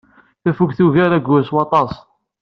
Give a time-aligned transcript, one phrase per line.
[0.43, 1.93] Tafukt tugar ayyur s waṭas.